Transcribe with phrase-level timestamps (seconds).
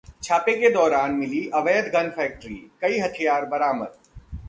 [0.23, 3.97] छापे के दौरान मिली अवैध गन फैक्ट्री, कई हथियार बरामद